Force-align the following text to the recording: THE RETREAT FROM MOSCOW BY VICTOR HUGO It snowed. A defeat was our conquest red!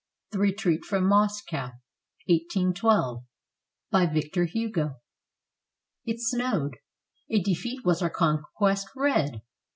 THE 0.31 0.39
RETREAT 0.39 0.83
FROM 0.83 1.03
MOSCOW 1.07 1.73
BY 2.27 4.05
VICTOR 4.07 4.45
HUGO 4.45 4.95
It 6.05 6.19
snowed. 6.19 6.77
A 7.29 7.39
defeat 7.39 7.85
was 7.85 8.01
our 8.01 8.09
conquest 8.09 8.87
red! 8.95 9.43